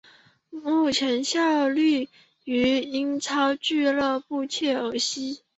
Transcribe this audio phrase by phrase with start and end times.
[0.49, 2.09] 目前效力
[2.43, 5.43] 于英超俱乐部切尔西。